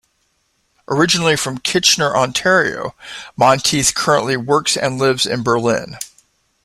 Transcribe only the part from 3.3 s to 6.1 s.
Montieth currently works and lives in Berlin.